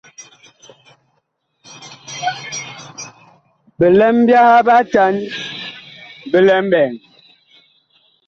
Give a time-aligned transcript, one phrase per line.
[3.79, 5.15] Bilɛm byaha bi atan
[6.31, 6.93] bi lɛ mɓɛɛŋ.